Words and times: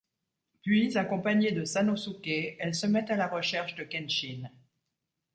Puis 0.63 0.97
accompagnée 0.97 1.51
de 1.51 1.63
Sanosuké 1.63 2.57
elle 2.59 2.73
se 2.73 2.87
met 2.87 3.11
à 3.11 3.15
la 3.15 3.27
recherche 3.27 3.75
de 3.75 3.83
Kenshin. 3.83 4.49